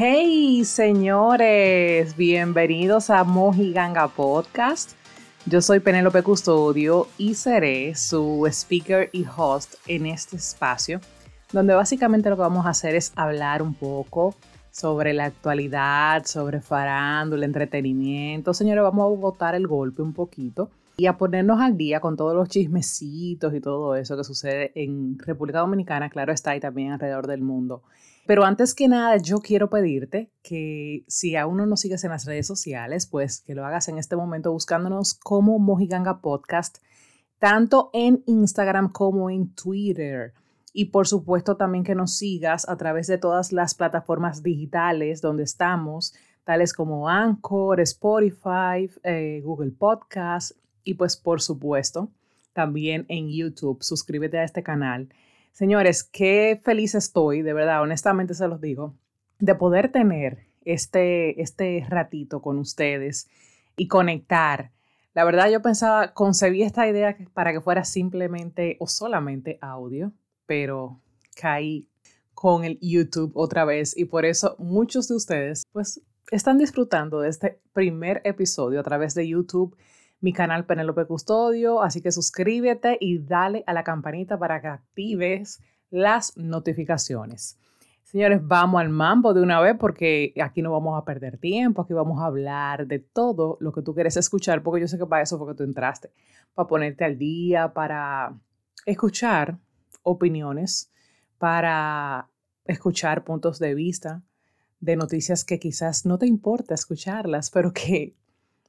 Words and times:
Hey 0.00 0.64
señores, 0.64 2.16
bienvenidos 2.16 3.10
a 3.10 3.24
Mojiganga 3.24 4.06
Podcast. 4.06 4.92
Yo 5.44 5.60
soy 5.60 5.80
Penélope 5.80 6.22
Custodio 6.22 7.08
y 7.18 7.34
seré 7.34 7.96
su 7.96 8.46
speaker 8.46 9.10
y 9.12 9.26
host 9.36 9.74
en 9.88 10.06
este 10.06 10.36
espacio, 10.36 11.00
donde 11.52 11.74
básicamente 11.74 12.30
lo 12.30 12.36
que 12.36 12.42
vamos 12.42 12.64
a 12.66 12.68
hacer 12.68 12.94
es 12.94 13.12
hablar 13.16 13.60
un 13.60 13.74
poco 13.74 14.36
sobre 14.70 15.14
la 15.14 15.24
actualidad, 15.24 16.24
sobre 16.26 16.60
farándula, 16.60 17.44
entretenimiento. 17.44 18.54
Señores, 18.54 18.84
vamos 18.84 19.04
a 19.04 19.20
botar 19.20 19.56
el 19.56 19.66
golpe 19.66 20.02
un 20.02 20.12
poquito 20.12 20.70
y 20.96 21.06
a 21.06 21.18
ponernos 21.18 21.60
al 21.60 21.76
día 21.76 21.98
con 21.98 22.16
todos 22.16 22.36
los 22.36 22.48
chismecitos 22.48 23.52
y 23.52 23.60
todo 23.60 23.96
eso 23.96 24.16
que 24.16 24.22
sucede 24.22 24.70
en 24.76 25.18
República 25.18 25.58
Dominicana, 25.58 26.08
claro 26.08 26.32
está, 26.32 26.54
y 26.54 26.60
también 26.60 26.92
alrededor 26.92 27.26
del 27.26 27.40
mundo. 27.40 27.82
Pero 28.28 28.44
antes 28.44 28.74
que 28.74 28.88
nada, 28.88 29.16
yo 29.16 29.40
quiero 29.40 29.70
pedirte 29.70 30.30
que 30.42 31.02
si 31.08 31.34
aún 31.34 31.56
no 31.56 31.64
nos 31.64 31.80
sigues 31.80 32.04
en 32.04 32.10
las 32.10 32.26
redes 32.26 32.46
sociales, 32.46 33.06
pues 33.06 33.40
que 33.40 33.54
lo 33.54 33.64
hagas 33.64 33.88
en 33.88 33.96
este 33.96 34.16
momento 34.16 34.52
buscándonos 34.52 35.14
como 35.14 35.58
Mojiganga 35.58 36.20
Podcast, 36.20 36.76
tanto 37.38 37.88
en 37.94 38.22
Instagram 38.26 38.92
como 38.92 39.30
en 39.30 39.54
Twitter. 39.54 40.34
Y 40.74 40.90
por 40.90 41.08
supuesto 41.08 41.56
también 41.56 41.84
que 41.84 41.94
nos 41.94 42.18
sigas 42.18 42.68
a 42.68 42.76
través 42.76 43.06
de 43.06 43.16
todas 43.16 43.50
las 43.50 43.74
plataformas 43.74 44.42
digitales 44.42 45.22
donde 45.22 45.44
estamos, 45.44 46.12
tales 46.44 46.74
como 46.74 47.08
Anchor, 47.08 47.80
Spotify, 47.80 48.90
eh, 49.04 49.40
Google 49.42 49.70
Podcast 49.70 50.52
y 50.84 50.94
pues 50.94 51.16
por 51.16 51.40
supuesto 51.40 52.10
también 52.52 53.06
en 53.08 53.30
YouTube. 53.30 53.82
Suscríbete 53.82 54.36
a 54.36 54.44
este 54.44 54.62
canal. 54.62 55.08
Señores, 55.58 56.04
qué 56.04 56.60
feliz 56.62 56.94
estoy, 56.94 57.42
de 57.42 57.52
verdad, 57.52 57.82
honestamente 57.82 58.32
se 58.32 58.46
los 58.46 58.60
digo, 58.60 58.94
de 59.40 59.56
poder 59.56 59.90
tener 59.90 60.46
este, 60.64 61.42
este 61.42 61.84
ratito 61.88 62.40
con 62.40 62.58
ustedes 62.58 63.28
y 63.76 63.88
conectar. 63.88 64.70
La 65.14 65.24
verdad 65.24 65.50
yo 65.50 65.60
pensaba, 65.60 66.14
concebí 66.14 66.62
esta 66.62 66.86
idea 66.88 67.16
para 67.34 67.52
que 67.52 67.60
fuera 67.60 67.82
simplemente 67.82 68.76
o 68.78 68.86
solamente 68.86 69.58
audio, 69.60 70.12
pero 70.46 71.00
caí 71.34 71.88
con 72.34 72.62
el 72.62 72.78
YouTube 72.80 73.32
otra 73.34 73.64
vez 73.64 73.98
y 73.98 74.04
por 74.04 74.26
eso 74.26 74.54
muchos 74.60 75.08
de 75.08 75.16
ustedes 75.16 75.64
pues 75.72 76.00
están 76.30 76.58
disfrutando 76.58 77.18
de 77.18 77.30
este 77.30 77.60
primer 77.72 78.20
episodio 78.22 78.78
a 78.78 78.84
través 78.84 79.12
de 79.16 79.26
YouTube, 79.26 79.76
mi 80.20 80.32
canal 80.32 80.66
Penelope 80.66 81.06
Custodio, 81.06 81.82
así 81.82 82.00
que 82.00 82.12
suscríbete 82.12 82.98
y 83.00 83.18
dale 83.18 83.64
a 83.66 83.72
la 83.72 83.84
campanita 83.84 84.38
para 84.38 84.60
que 84.60 84.68
actives 84.68 85.60
las 85.90 86.36
notificaciones. 86.36 87.58
Señores, 88.02 88.40
vamos 88.42 88.80
al 88.80 88.88
mambo 88.88 89.34
de 89.34 89.42
una 89.42 89.60
vez 89.60 89.76
porque 89.78 90.32
aquí 90.42 90.62
no 90.62 90.72
vamos 90.72 90.98
a 90.98 91.04
perder 91.04 91.36
tiempo, 91.36 91.82
aquí 91.82 91.92
vamos 91.92 92.20
a 92.22 92.26
hablar 92.26 92.86
de 92.86 93.00
todo 93.00 93.58
lo 93.60 93.70
que 93.70 93.82
tú 93.82 93.94
quieres 93.94 94.16
escuchar, 94.16 94.62
porque 94.62 94.80
yo 94.80 94.88
sé 94.88 94.96
que 94.96 95.04
para 95.04 95.22
eso 95.22 95.38
fue 95.38 95.48
que 95.48 95.54
tú 95.54 95.62
entraste, 95.62 96.10
para 96.54 96.66
ponerte 96.66 97.04
al 97.04 97.18
día, 97.18 97.74
para 97.74 98.34
escuchar 98.86 99.58
opiniones, 100.02 100.90
para 101.36 102.30
escuchar 102.64 103.24
puntos 103.24 103.58
de 103.58 103.74
vista 103.74 104.22
de 104.80 104.96
noticias 104.96 105.44
que 105.44 105.58
quizás 105.58 106.06
no 106.06 106.18
te 106.18 106.26
importa 106.26 106.74
escucharlas, 106.74 107.50
pero 107.50 107.72
que 107.72 108.14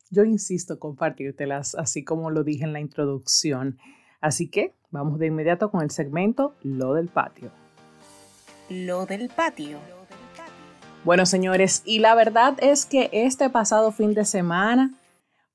yo 0.09 0.23
insisto 0.23 0.79
compartírtelas, 0.79 1.75
así 1.75 2.03
como 2.03 2.31
lo 2.31 2.43
dije 2.43 2.63
en 2.63 2.73
la 2.73 2.79
introducción. 2.79 3.77
Así 4.21 4.49
que 4.49 4.73
vamos 4.91 5.19
de 5.19 5.27
inmediato 5.27 5.71
con 5.71 5.81
el 5.81 5.91
segmento 5.91 6.55
Lo 6.63 6.93
del 6.93 7.07
patio. 7.07 7.51
Lo 8.69 9.05
del 9.05 9.29
patio. 9.29 9.77
Bueno, 11.05 11.25
señores, 11.25 11.81
y 11.85 11.99
la 11.99 12.13
verdad 12.13 12.57
es 12.61 12.85
que 12.85 13.09
este 13.13 13.49
pasado 13.49 13.91
fin 13.91 14.13
de 14.13 14.25
semana 14.25 14.93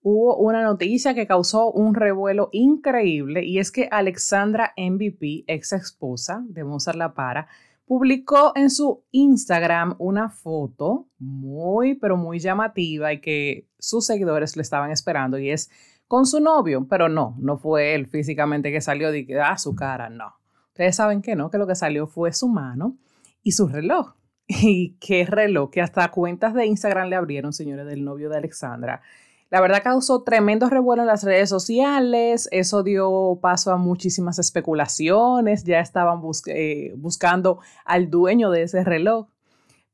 hubo 0.02 0.36
una 0.36 0.62
noticia 0.62 1.14
que 1.14 1.26
causó 1.26 1.70
un 1.70 1.94
revuelo 1.94 2.48
increíble 2.52 3.44
y 3.44 3.58
es 3.58 3.70
que 3.70 3.88
Alexandra 3.90 4.72
MVP, 4.76 5.44
ex 5.46 5.72
esposa 5.72 6.42
de 6.46 6.64
Mozart 6.64 6.96
La 6.96 7.14
Para, 7.14 7.48
publicó 7.86 8.52
en 8.54 8.70
su 8.70 9.04
Instagram 9.10 9.96
una 9.98 10.28
foto 10.28 11.08
muy, 11.18 11.94
pero 11.94 12.16
muy 12.16 12.38
llamativa 12.38 13.12
y 13.12 13.20
que 13.20 13.68
sus 13.78 14.06
seguidores 14.06 14.56
le 14.56 14.62
estaban 14.62 14.90
esperando 14.90 15.38
y 15.38 15.50
es 15.50 15.70
con 16.06 16.26
su 16.26 16.40
novio, 16.40 16.86
pero 16.88 17.08
no, 17.08 17.36
no 17.38 17.58
fue 17.58 17.94
él 17.94 18.06
físicamente 18.06 18.70
que 18.72 18.80
salió 18.80 19.10
de 19.10 19.26
ah, 19.40 19.58
su 19.58 19.74
cara, 19.74 20.10
no. 20.10 20.34
Ustedes 20.68 20.96
saben 20.96 21.22
que 21.22 21.36
no, 21.36 21.50
que 21.50 21.58
lo 21.58 21.66
que 21.66 21.74
salió 21.74 22.06
fue 22.06 22.32
su 22.32 22.48
mano 22.48 22.96
y 23.42 23.52
su 23.52 23.68
reloj. 23.68 24.14
Y 24.46 24.98
qué 25.00 25.24
reloj, 25.24 25.70
que 25.70 25.80
hasta 25.80 26.10
cuentas 26.10 26.52
de 26.52 26.66
Instagram 26.66 27.08
le 27.08 27.16
abrieron, 27.16 27.54
señores, 27.54 27.86
del 27.86 28.04
novio 28.04 28.28
de 28.28 28.36
Alexandra. 28.36 29.00
La 29.54 29.60
verdad 29.60 29.84
causó 29.84 30.24
tremendo 30.24 30.68
revuelo 30.68 31.02
en 31.02 31.06
las 31.06 31.22
redes 31.22 31.48
sociales, 31.48 32.48
eso 32.50 32.82
dio 32.82 33.38
paso 33.40 33.70
a 33.70 33.76
muchísimas 33.76 34.40
especulaciones, 34.40 35.62
ya 35.62 35.78
estaban 35.78 36.20
eh, 36.48 36.92
buscando 36.96 37.60
al 37.84 38.10
dueño 38.10 38.50
de 38.50 38.62
ese 38.62 38.82
reloj, 38.82 39.28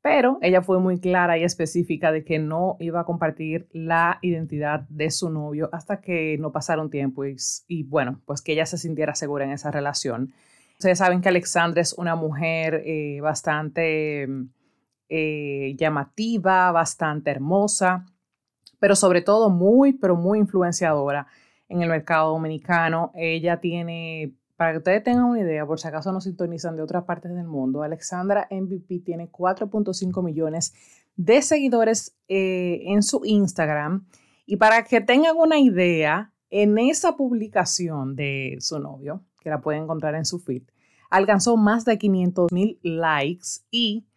pero 0.01 0.39
ella 0.41 0.63
fue 0.63 0.79
muy 0.79 0.99
clara 0.99 1.37
y 1.37 1.43
específica 1.43 2.11
de 2.11 2.23
que 2.23 2.39
no 2.39 2.75
iba 2.79 3.01
a 3.01 3.03
compartir 3.03 3.67
la 3.71 4.17
identidad 4.23 4.79
de 4.89 5.11
su 5.11 5.29
novio 5.29 5.69
hasta 5.71 6.01
que 6.01 6.39
no 6.39 6.51
pasara 6.51 6.81
un 6.81 6.89
tiempo 6.89 7.23
y, 7.23 7.83
bueno, 7.83 8.19
pues 8.25 8.41
que 8.41 8.53
ella 8.53 8.65
se 8.65 8.79
sintiera 8.79 9.13
segura 9.13 9.45
en 9.45 9.51
esa 9.51 9.69
relación. 9.69 10.33
Ustedes 10.79 10.97
saben 10.97 11.21
que 11.21 11.29
Alexandra 11.29 11.83
es 11.83 11.93
una 11.93 12.15
mujer 12.15 12.81
eh, 12.83 13.19
bastante 13.21 14.27
eh, 15.07 15.75
llamativa, 15.77 16.71
bastante 16.71 17.29
hermosa 17.29 18.07
pero 18.81 18.95
sobre 18.95 19.21
todo 19.21 19.51
muy, 19.51 19.93
pero 19.93 20.15
muy 20.15 20.39
influenciadora 20.39 21.27
en 21.69 21.83
el 21.83 21.89
mercado 21.89 22.31
dominicano. 22.31 23.11
Ella 23.13 23.59
tiene, 23.59 24.33
para 24.57 24.71
que 24.71 24.79
ustedes 24.79 25.03
tengan 25.03 25.25
una 25.25 25.39
idea, 25.39 25.67
por 25.67 25.79
si 25.79 25.87
acaso 25.87 26.11
no 26.11 26.19
sintonizan 26.19 26.75
de 26.75 26.81
otras 26.81 27.03
partes 27.03 27.31
del 27.35 27.45
mundo, 27.45 27.83
Alexandra 27.83 28.47
MVP 28.49 29.01
tiene 29.05 29.29
4.5 29.31 30.23
millones 30.23 30.73
de 31.15 31.43
seguidores 31.43 32.17
eh, 32.27 32.81
en 32.85 33.03
su 33.03 33.21
Instagram. 33.23 34.07
Y 34.47 34.57
para 34.57 34.83
que 34.83 34.99
tengan 34.99 35.37
una 35.37 35.59
idea, 35.59 36.33
en 36.49 36.79
esa 36.79 37.15
publicación 37.15 38.15
de 38.15 38.57
su 38.61 38.79
novio, 38.79 39.23
que 39.41 39.51
la 39.51 39.61
pueden 39.61 39.83
encontrar 39.83 40.15
en 40.15 40.25
su 40.25 40.39
feed, 40.39 40.63
alcanzó 41.11 41.55
más 41.55 41.85
de 41.85 41.99
500 41.99 42.51
mil 42.51 42.79
likes 42.81 43.61
y 43.69 44.07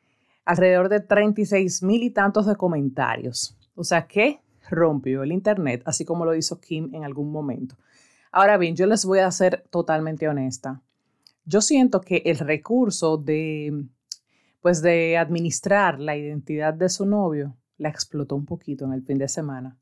alrededor 0.47 0.89
de 0.89 1.01
36 1.01 1.83
mil 1.83 2.03
y 2.03 2.09
tantos 2.09 2.47
de 2.47 2.57
comentarios. 2.57 3.59
O 3.75 3.85
sea 3.85 4.07
que 4.07 4.41
rompió 4.71 5.23
el 5.23 5.33
Internet, 5.33 5.83
así 5.85 6.05
como 6.05 6.25
lo 6.25 6.35
hizo 6.35 6.61
Kim 6.61 6.95
en 6.95 7.05
algún 7.05 7.31
momento. 7.31 7.77
Ahora 8.33 8.57
bien, 8.57 8.75
yo 8.75 8.87
les 8.87 9.05
voy 9.05 9.21
a 9.21 9.31
ser 9.31 9.65
totalmente 9.71 10.29
honesta. 10.29 10.83
Yo 11.45 11.61
siento 11.61 12.01
que 12.01 12.23
el 12.25 12.39
recurso 12.39 13.17
de, 13.17 13.85
pues 14.61 14.83
de 14.83 15.19
administrar 15.19 16.01
la 16.01 16.17
identidad 16.17 16.75
de 16.75 16.89
su 16.89 17.07
novio 17.07 17.57
la 17.77 17.91
explotó 17.91 18.35
un 18.35 18.47
poquito 18.47 18.85
en 18.87 18.93
el 18.93 19.03
fin 19.03 19.19
de 19.19 19.29
semana. 19.29 19.77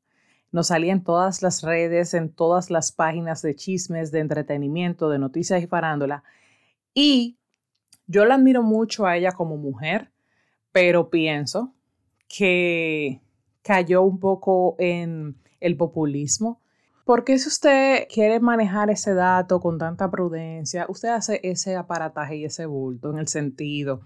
Nos 0.51 0.67
salía 0.67 0.93
en 0.93 1.03
todas 1.03 1.41
las 1.41 1.63
redes, 1.63 2.13
en 2.13 2.31
todas 2.31 2.71
las 2.71 2.93
páginas 2.93 3.41
de 3.41 3.55
chismes, 3.55 4.13
de 4.13 4.21
entretenimiento, 4.21 5.09
de 5.09 5.19
noticias 5.19 5.63
y 5.63 5.67
farándula. 5.67 6.25
Y 6.93 7.39
yo 8.07 8.27
la 8.27 8.35
admiro 8.35 8.63
mucho 8.63 9.07
a 9.07 9.17
ella 9.17 9.33
como 9.33 9.57
mujer, 9.57 10.11
pero 10.73 11.09
pienso 11.09 11.73
que 12.29 13.23
cayó 13.63 14.03
un 14.03 14.19
poco 14.19 14.77
en 14.79 15.37
el 15.61 15.77
populismo. 15.77 16.61
Porque 17.05 17.39
si 17.39 17.49
usted 17.49 18.07
quiere 18.13 18.39
manejar 18.39 18.91
ese 18.91 19.15
dato 19.15 19.61
con 19.61 19.79
tanta 19.79 20.11
prudencia, 20.11 20.87
usted 20.89 21.09
hace 21.09 21.41
ese 21.43 21.75
aparataje 21.75 22.37
y 22.37 22.45
ese 22.45 22.67
bulto 22.67 23.11
en 23.11 23.19
el 23.19 23.29
sentido 23.29 24.03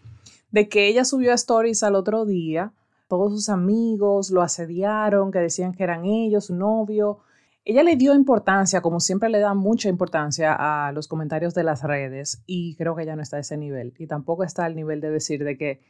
de 0.50 0.68
que 0.68 0.88
ella 0.88 1.04
subió 1.04 1.32
stories 1.34 1.82
al 1.82 1.94
otro 1.94 2.24
día, 2.24 2.72
todos 3.08 3.32
sus 3.32 3.48
amigos 3.48 4.30
lo 4.30 4.42
asediaron, 4.42 5.30
que 5.30 5.38
decían 5.38 5.72
que 5.72 5.84
eran 5.84 6.06
ellos, 6.06 6.46
su 6.46 6.56
novio. 6.56 7.18
Ella 7.64 7.82
le 7.82 7.96
dio 7.96 8.14
importancia, 8.14 8.80
como 8.80 9.00
siempre 9.00 9.28
le 9.28 9.40
da 9.40 9.54
mucha 9.54 9.88
importancia 9.88 10.56
a 10.58 10.92
los 10.92 11.08
comentarios 11.08 11.52
de 11.54 11.64
las 11.64 11.82
redes 11.82 12.42
y 12.46 12.74
creo 12.76 12.94
que 12.96 13.02
ella 13.02 13.16
no 13.16 13.22
está 13.22 13.36
a 13.36 13.40
ese 13.40 13.56
nivel 13.56 13.92
y 13.98 14.06
tampoco 14.06 14.44
está 14.44 14.64
al 14.64 14.76
nivel 14.76 15.00
de 15.00 15.10
decir 15.10 15.44
de 15.44 15.58
que 15.58 15.80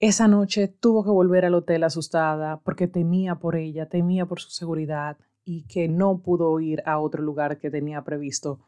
esa 0.00 0.28
noche 0.28 0.66
tuvo 0.66 1.04
que 1.04 1.10
volver 1.10 1.44
al 1.44 1.54
hotel 1.54 1.84
asustada 1.84 2.58
porque 2.60 2.88
temía 2.88 3.34
por 3.34 3.54
ella, 3.54 3.86
temía 3.86 4.24
por 4.24 4.40
su 4.40 4.50
seguridad 4.50 5.18
y 5.44 5.64
que 5.64 5.88
no 5.88 6.18
pudo 6.18 6.58
ir 6.58 6.82
a 6.86 6.98
otro 6.98 7.22
lugar 7.22 7.58
que 7.58 7.70
tenía 7.70 8.02
previsto. 8.02 8.60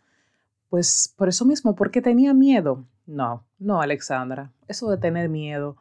Pues 0.69 1.13
por 1.17 1.29
eso 1.29 1.47
mismo, 1.47 1.75
porque 1.75 2.03
tenía 2.03 2.35
miedo. 2.35 2.85
No, 3.07 3.45
no, 3.59 3.81
Alexandra, 3.81 4.53
eso 4.69 4.91
de 4.91 4.99
tener 4.99 5.31
miedo, 5.31 5.77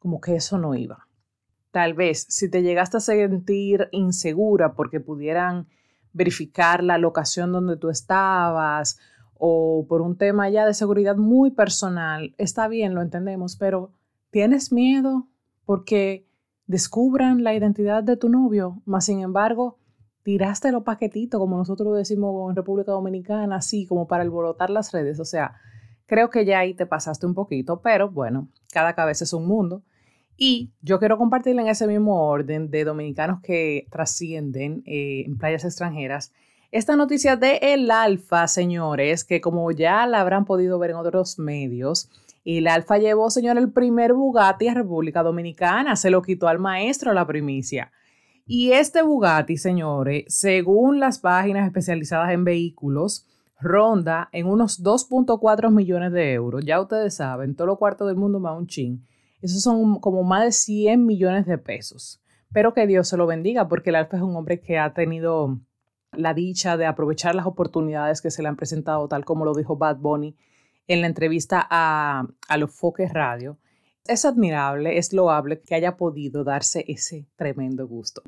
como 0.00 0.20
que 0.20 0.34
eso 0.34 0.58
no 0.58 0.74
iba. 0.74 1.06
Tal 1.70 1.94
vez 1.94 2.26
si 2.28 2.50
te 2.50 2.62
llegaste 2.62 2.96
a 2.96 3.00
sentir 3.00 3.88
insegura 3.92 4.74
porque 4.74 4.98
pudieran 4.98 5.68
verificar 6.12 6.82
la 6.82 6.98
locación 6.98 7.52
donde 7.52 7.76
tú 7.76 7.90
estabas 7.90 8.98
o 9.38 9.86
por 9.88 10.02
un 10.02 10.16
tema 10.16 10.50
ya 10.50 10.66
de 10.66 10.74
seguridad 10.74 11.16
muy 11.16 11.52
personal, 11.52 12.34
está 12.38 12.66
bien, 12.66 12.94
lo 12.94 13.02
entendemos, 13.02 13.56
pero 13.56 13.92
¿Tienes 14.30 14.72
miedo 14.72 15.28
porque 15.64 16.26
descubran 16.66 17.42
la 17.42 17.54
identidad 17.54 18.02
de 18.02 18.16
tu 18.16 18.28
novio, 18.28 18.80
más 18.84 19.06
sin 19.06 19.20
embargo, 19.20 19.78
tiraste 20.22 20.70
los 20.70 20.84
paquetitos, 20.84 21.40
como 21.40 21.56
nosotros 21.56 21.96
decimos 21.96 22.48
en 22.50 22.56
República 22.56 22.92
Dominicana, 22.92 23.56
así 23.56 23.86
como 23.86 24.06
para 24.06 24.22
alborotar 24.22 24.70
las 24.70 24.92
redes. 24.92 25.18
O 25.18 25.24
sea, 25.24 25.56
creo 26.06 26.30
que 26.30 26.44
ya 26.44 26.60
ahí 26.60 26.74
te 26.74 26.86
pasaste 26.86 27.26
un 27.26 27.34
poquito, 27.34 27.80
pero 27.82 28.10
bueno, 28.10 28.48
cada 28.72 28.94
cabeza 28.94 29.24
es 29.24 29.32
un 29.32 29.46
mundo. 29.46 29.82
Y 30.36 30.72
yo 30.80 30.98
quiero 30.98 31.18
compartir 31.18 31.58
en 31.58 31.68
ese 31.68 31.86
mismo 31.86 32.24
orden 32.24 32.70
de 32.70 32.84
dominicanos 32.84 33.40
que 33.42 33.86
trascienden 33.90 34.82
eh, 34.86 35.24
en 35.26 35.38
playas 35.38 35.64
extranjeras. 35.64 36.32
Esta 36.72 36.94
noticia 36.94 37.36
de 37.36 37.58
El 37.60 37.90
Alfa, 37.90 38.46
señores, 38.46 39.24
que 39.24 39.40
como 39.40 39.70
ya 39.72 40.06
la 40.06 40.20
habrán 40.20 40.44
podido 40.44 40.78
ver 40.78 40.90
en 40.90 40.96
otros 40.96 41.38
medios, 41.38 42.08
el 42.44 42.68
Alfa 42.68 42.98
llevó, 42.98 43.30
señor, 43.30 43.58
el 43.58 43.72
primer 43.72 44.14
Bugatti 44.14 44.68
a 44.68 44.74
República 44.74 45.22
Dominicana. 45.22 45.96
Se 45.96 46.10
lo 46.10 46.22
quitó 46.22 46.48
al 46.48 46.58
maestro 46.58 47.12
la 47.12 47.26
primicia. 47.26 47.92
Y 48.46 48.72
este 48.72 49.02
Bugatti, 49.02 49.56
señores, 49.56 50.24
según 50.28 50.98
las 50.98 51.18
páginas 51.18 51.66
especializadas 51.66 52.32
en 52.32 52.44
vehículos, 52.44 53.26
ronda 53.60 54.28
en 54.32 54.46
unos 54.46 54.82
2.4 54.82 55.70
millones 55.70 56.12
de 56.12 56.32
euros. 56.32 56.64
Ya 56.64 56.80
ustedes 56.80 57.14
saben, 57.14 57.54
todo 57.54 57.66
lo 57.66 57.76
cuarto 57.76 58.06
del 58.06 58.16
mundo 58.16 58.40
más 58.40 58.58
un 58.58 58.66
chin. 58.66 59.06
Esos 59.42 59.62
son 59.62 60.00
como 60.00 60.24
más 60.24 60.44
de 60.44 60.52
100 60.52 61.06
millones 61.06 61.46
de 61.46 61.58
pesos. 61.58 62.22
Pero 62.52 62.74
que 62.74 62.86
Dios 62.86 63.06
se 63.06 63.16
lo 63.16 63.26
bendiga, 63.26 63.68
porque 63.68 63.90
el 63.90 63.96
Alfa 63.96 64.16
es 64.16 64.22
un 64.22 64.34
hombre 64.34 64.60
que 64.60 64.78
ha 64.78 64.92
tenido 64.92 65.60
la 66.12 66.34
dicha 66.34 66.76
de 66.76 66.86
aprovechar 66.86 67.34
las 67.34 67.46
oportunidades 67.46 68.20
que 68.20 68.30
se 68.30 68.42
le 68.42 68.48
han 68.48 68.56
presentado, 68.56 69.06
tal 69.06 69.24
como 69.24 69.44
lo 69.44 69.54
dijo 69.54 69.76
Bad 69.76 69.98
Bunny 69.98 70.36
en 70.90 71.02
la 71.02 71.06
entrevista 71.06 71.64
a, 71.70 72.26
a 72.48 72.56
Los 72.56 72.74
Foques 72.74 73.12
Radio. 73.12 73.58
Es 74.06 74.24
admirable, 74.24 74.98
es 74.98 75.12
loable 75.12 75.60
que 75.60 75.76
haya 75.76 75.96
podido 75.96 76.42
darse 76.42 76.84
ese 76.88 77.28
tremendo 77.36 77.86
gusto. 77.86 78.22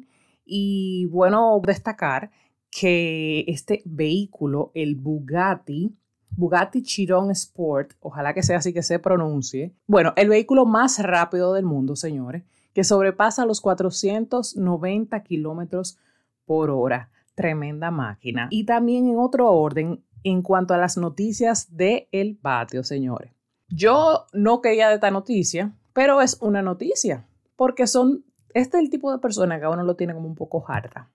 Y 0.44 1.06
bueno, 1.06 1.60
destacar 1.66 2.30
que 2.70 3.44
este 3.48 3.82
vehículo, 3.84 4.70
el 4.74 4.94
Bugatti, 4.94 5.92
Bugatti 6.30 6.82
Chiron 6.82 7.32
Sport, 7.32 7.94
ojalá 7.98 8.32
que 8.32 8.44
sea 8.44 8.58
así 8.58 8.72
que 8.72 8.82
se 8.82 9.00
pronuncie, 9.00 9.74
bueno, 9.88 10.12
el 10.14 10.28
vehículo 10.28 10.64
más 10.64 11.02
rápido 11.02 11.54
del 11.54 11.64
mundo, 11.64 11.96
señores, 11.96 12.44
que 12.72 12.84
sobrepasa 12.84 13.44
los 13.44 13.60
490 13.60 15.20
kilómetros 15.24 15.98
por 16.46 16.70
hora. 16.70 17.10
Tremenda 17.34 17.90
máquina. 17.90 18.46
Y 18.50 18.66
también 18.66 19.08
en 19.08 19.18
otro 19.18 19.50
orden, 19.50 20.04
en 20.24 20.42
cuanto 20.42 20.74
a 20.74 20.78
las 20.78 20.96
noticias 20.96 21.76
del 21.76 22.08
el 22.12 22.36
patio, 22.36 22.84
señores. 22.84 23.32
Yo 23.68 24.26
no 24.32 24.60
quería 24.60 24.88
de 24.88 24.96
esta 24.96 25.10
noticia, 25.10 25.72
pero 25.92 26.20
es 26.20 26.38
una 26.40 26.62
noticia, 26.62 27.26
porque 27.56 27.86
son, 27.86 28.24
este 28.54 28.76
es 28.76 28.84
el 28.84 28.90
tipo 28.90 29.10
de 29.12 29.18
persona 29.18 29.58
que 29.58 29.64
a 29.64 29.70
uno 29.70 29.82
lo 29.82 29.96
tiene 29.96 30.14
como 30.14 30.28
un 30.28 30.34
poco 30.34 30.64
harta. 30.68 31.10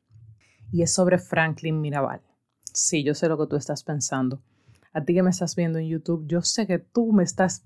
Y 0.72 0.82
es 0.82 0.94
sobre 0.94 1.18
Franklin 1.18 1.80
Mirabal. 1.80 2.22
Sí, 2.74 3.04
yo 3.04 3.14
sé 3.14 3.30
lo 3.30 3.38
que 3.38 3.48
tú 3.48 3.56
estás 3.56 3.84
pensando. 3.84 4.42
A 4.92 5.04
ti 5.04 5.14
que 5.14 5.24
me 5.24 5.30
estás 5.30 5.56
viendo 5.56 5.80
en 5.80 5.88
YouTube, 5.88 6.26
yo 6.28 6.42
sé 6.42 6.68
que 6.68 6.80
tú 6.80 7.14
me 7.14 7.24
estás 7.24 7.64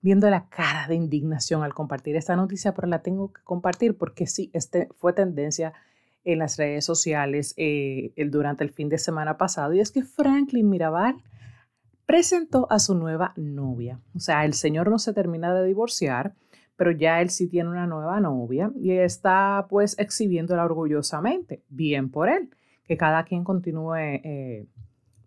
viendo 0.00 0.28
la 0.28 0.48
cara 0.48 0.86
de 0.88 0.94
indignación 0.94 1.62
al 1.62 1.72
compartir 1.72 2.16
esta 2.16 2.36
noticia, 2.36 2.74
pero 2.74 2.88
la 2.88 3.02
tengo 3.02 3.32
que 3.32 3.42
compartir 3.42 3.96
porque 3.96 4.26
sí, 4.26 4.50
este 4.52 4.88
fue 4.96 5.12
tendencia 5.12 5.72
en 6.24 6.38
las 6.38 6.56
redes 6.56 6.84
sociales 6.84 7.54
eh, 7.56 8.12
durante 8.28 8.64
el 8.64 8.70
fin 8.70 8.88
de 8.88 8.98
semana 8.98 9.36
pasado 9.36 9.74
y 9.74 9.80
es 9.80 9.90
que 9.90 10.02
Franklin 10.02 10.68
Mirabal 10.68 11.16
presentó 12.06 12.66
a 12.70 12.78
su 12.78 12.94
nueva 12.94 13.32
novia. 13.36 14.00
O 14.14 14.20
sea, 14.20 14.44
el 14.44 14.54
señor 14.54 14.90
no 14.90 14.98
se 14.98 15.12
termina 15.12 15.54
de 15.54 15.66
divorciar, 15.66 16.34
pero 16.76 16.90
ya 16.90 17.20
él 17.20 17.30
sí 17.30 17.48
tiene 17.48 17.70
una 17.70 17.86
nueva 17.86 18.20
novia 18.20 18.70
y 18.76 18.92
está 18.92 19.66
pues 19.68 19.98
exhibiéndola 19.98 20.64
orgullosamente. 20.64 21.62
Bien 21.68 22.10
por 22.10 22.28
él, 22.28 22.50
que 22.84 22.96
cada 22.96 23.24
quien 23.24 23.44
continúe 23.44 23.96
eh, 23.96 24.66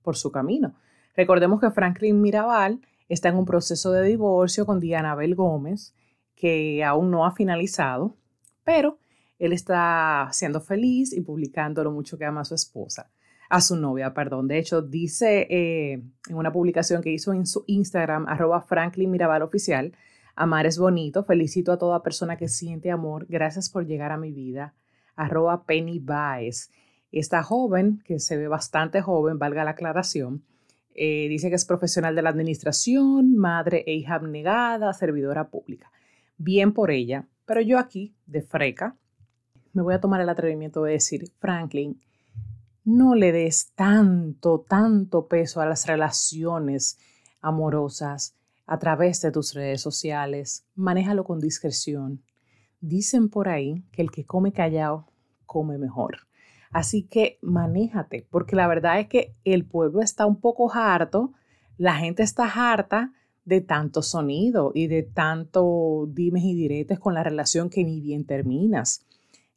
por 0.01 0.17
su 0.17 0.31
camino. 0.31 0.75
Recordemos 1.15 1.59
que 1.59 1.71
Franklin 1.71 2.21
Mirabal 2.21 2.81
está 3.09 3.29
en 3.29 3.37
un 3.37 3.45
proceso 3.45 3.91
de 3.91 4.03
divorcio 4.03 4.65
con 4.65 4.79
Diana 4.79 5.15
Bel 5.15 5.35
Gómez, 5.35 5.95
que 6.35 6.83
aún 6.83 7.09
no 7.09 7.25
ha 7.25 7.31
finalizado, 7.31 8.15
pero 8.63 8.99
él 9.39 9.53
está 9.53 10.29
siendo 10.31 10.61
feliz 10.61 11.13
y 11.13 11.21
publicando 11.21 11.83
lo 11.83 11.91
mucho 11.91 12.17
que 12.17 12.25
ama 12.25 12.41
a 12.41 12.45
su 12.45 12.55
esposa, 12.55 13.11
a 13.49 13.61
su 13.61 13.75
novia, 13.75 14.13
perdón. 14.13 14.47
De 14.47 14.57
hecho, 14.57 14.81
dice 14.81 15.47
eh, 15.49 16.03
en 16.29 16.35
una 16.35 16.51
publicación 16.51 17.01
que 17.01 17.11
hizo 17.11 17.33
en 17.33 17.45
su 17.45 17.63
Instagram, 17.67 18.27
arroba 18.27 18.61
Franklin 18.61 19.11
Mirabal 19.11 19.43
Oficial, 19.43 19.93
amar 20.35 20.65
es 20.65 20.77
bonito, 20.77 21.23
felicito 21.23 21.71
a 21.71 21.77
toda 21.77 22.03
persona 22.03 22.37
que 22.37 22.47
siente 22.47 22.91
amor, 22.91 23.25
gracias 23.29 23.69
por 23.69 23.85
llegar 23.85 24.11
a 24.11 24.17
mi 24.17 24.31
vida, 24.31 24.73
arroba 25.15 25.65
Penny 25.65 25.99
Baez. 25.99 26.71
Esta 27.11 27.41
joven, 27.41 28.01
que 28.05 28.19
se 28.19 28.37
ve 28.37 28.47
bastante 28.47 29.01
joven, 29.01 29.39
valga 29.39 29.63
la 29.63 29.71
aclaración, 29.71 30.43
eh, 30.93 31.27
dice 31.29 31.49
que 31.49 31.55
es 31.55 31.65
profesional 31.65 32.15
de 32.15 32.23
la 32.23 32.29
administración, 32.29 33.37
madre 33.37 33.83
e 33.85 33.93
hija 33.93 34.15
abnegada, 34.15 34.91
servidora 34.93 35.47
pública. 35.47 35.91
Bien 36.37 36.73
por 36.73 36.91
ella, 36.91 37.27
pero 37.45 37.61
yo 37.61 37.77
aquí, 37.79 38.15
de 38.25 38.41
freca, 38.41 38.95
me 39.77 39.83
voy 39.83 39.93
a 39.93 40.01
tomar 40.01 40.19
el 40.21 40.29
atrevimiento 40.29 40.81
de 40.81 40.93
decir, 40.93 41.31
Franklin, 41.37 42.01
no 42.83 43.13
le 43.13 43.31
des 43.31 43.73
tanto, 43.75 44.65
tanto 44.67 45.27
peso 45.27 45.61
a 45.61 45.67
las 45.67 45.85
relaciones 45.85 46.97
amorosas 47.41 48.35
a 48.65 48.79
través 48.79 49.21
de 49.21 49.31
tus 49.31 49.53
redes 49.53 49.79
sociales. 49.79 50.65
Manéjalo 50.73 51.23
con 51.25 51.39
discreción. 51.39 52.23
Dicen 52.81 53.29
por 53.29 53.49
ahí 53.49 53.83
que 53.91 54.01
el 54.01 54.09
que 54.09 54.25
come 54.25 54.51
callado 54.51 55.05
come 55.45 55.77
mejor. 55.77 56.21
Así 56.71 57.03
que 57.03 57.37
manéjate, 57.43 58.25
porque 58.31 58.55
la 58.55 58.67
verdad 58.67 58.99
es 58.99 59.07
que 59.07 59.35
el 59.43 59.63
pueblo 59.63 60.01
está 60.01 60.25
un 60.25 60.41
poco 60.41 60.73
harto, 60.73 61.33
la 61.77 61.93
gente 61.97 62.23
está 62.23 62.45
harta 62.45 63.13
de 63.45 63.61
tanto 63.61 64.01
sonido 64.01 64.71
y 64.73 64.87
de 64.87 65.03
tanto 65.03 66.07
dimes 66.09 66.43
y 66.43 66.55
diretes 66.55 66.97
con 66.97 67.13
la 67.13 67.23
relación 67.23 67.69
que 67.69 67.83
ni 67.83 68.01
bien 68.01 68.25
terminas. 68.25 69.05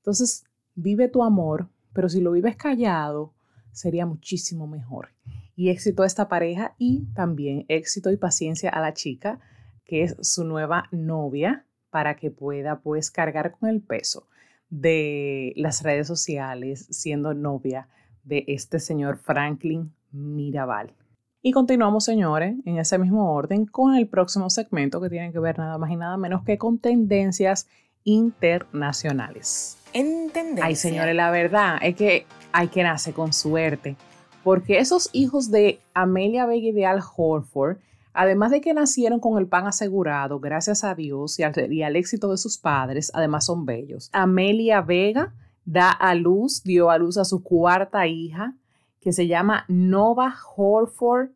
Entonces, 0.00 0.44
vive 0.74 1.08
tu 1.08 1.22
amor, 1.22 1.68
pero 1.92 2.08
si 2.08 2.20
lo 2.20 2.32
vives 2.32 2.56
callado, 2.56 3.34
sería 3.72 4.06
muchísimo 4.06 4.66
mejor. 4.66 5.10
Y 5.56 5.68
éxito 5.68 6.02
a 6.02 6.06
esta 6.06 6.28
pareja 6.28 6.74
y 6.78 7.06
también 7.14 7.66
éxito 7.68 8.10
y 8.10 8.16
paciencia 8.16 8.70
a 8.70 8.80
la 8.80 8.94
chica, 8.94 9.40
que 9.84 10.02
es 10.02 10.16
su 10.20 10.44
nueva 10.44 10.84
novia, 10.90 11.66
para 11.90 12.16
que 12.16 12.30
pueda 12.30 12.80
pues 12.80 13.10
cargar 13.10 13.52
con 13.52 13.68
el 13.68 13.82
peso 13.82 14.26
de 14.70 15.52
las 15.56 15.82
redes 15.82 16.06
sociales 16.06 16.86
siendo 16.90 17.34
novia 17.34 17.88
de 18.22 18.44
este 18.46 18.78
señor 18.78 19.18
Franklin 19.18 19.92
Mirabal. 20.12 20.94
Y 21.42 21.52
continuamos, 21.52 22.04
señores, 22.04 22.54
en 22.64 22.78
ese 22.78 22.98
mismo 22.98 23.32
orden 23.32 23.66
con 23.66 23.94
el 23.94 24.08
próximo 24.08 24.50
segmento 24.50 25.00
que 25.00 25.08
tiene 25.08 25.32
que 25.32 25.38
ver 25.38 25.58
nada 25.58 25.78
más 25.78 25.90
y 25.90 25.96
nada 25.96 26.16
menos 26.16 26.44
que 26.44 26.58
con 26.58 26.78
tendencias 26.78 27.66
internacionales. 28.04 29.76
En 29.92 30.30
Ay, 30.62 30.76
señores, 30.76 31.14
la 31.14 31.30
verdad 31.30 31.78
es 31.82 31.96
que 31.96 32.26
hay 32.52 32.68
que 32.68 32.82
nacer 32.82 33.14
con 33.14 33.32
suerte, 33.32 33.96
porque 34.44 34.78
esos 34.78 35.10
hijos 35.12 35.50
de 35.50 35.80
Amelia 35.94 36.46
Vega 36.46 36.68
y 36.68 36.72
de 36.72 36.86
Al 36.86 37.00
Horford, 37.16 37.78
además 38.12 38.50
de 38.50 38.60
que 38.60 38.72
nacieron 38.72 39.20
con 39.20 39.38
el 39.38 39.46
pan 39.46 39.66
asegurado, 39.66 40.40
gracias 40.40 40.84
a 40.84 40.94
Dios 40.94 41.38
y 41.38 41.42
al, 41.42 41.72
y 41.72 41.82
al 41.82 41.96
éxito 41.96 42.30
de 42.30 42.38
sus 42.38 42.58
padres, 42.58 43.10
además 43.14 43.46
son 43.46 43.66
bellos. 43.66 44.10
Amelia 44.12 44.80
Vega 44.80 45.34
da 45.64 45.90
a 45.90 46.14
luz, 46.14 46.62
dio 46.62 46.90
a 46.90 46.98
luz 46.98 47.16
a 47.18 47.24
su 47.24 47.42
cuarta 47.42 48.06
hija, 48.06 48.54
que 49.00 49.12
se 49.12 49.26
llama 49.26 49.64
Nova 49.68 50.34
Horford 50.56 51.30